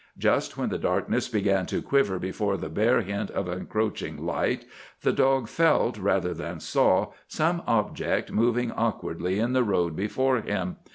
Just 0.17 0.57
when 0.57 0.69
the 0.69 0.79
darkness 0.79 1.29
began 1.29 1.67
to 1.67 1.79
quiver 1.79 2.17
before 2.17 2.57
the 2.57 2.69
bare 2.69 3.01
hint 3.01 3.29
of 3.29 3.47
encroaching 3.47 4.25
light 4.25 4.65
the 5.03 5.11
dog 5.13 5.47
felt, 5.47 5.99
rather 5.99 6.33
than 6.33 6.59
saw, 6.59 7.11
some 7.27 7.61
object 7.67 8.31
moving 8.31 8.71
awkwardly 8.71 9.37
in 9.37 9.53
the 9.53 9.63
road 9.63 9.95
before 9.95 10.37
him. 10.41 10.77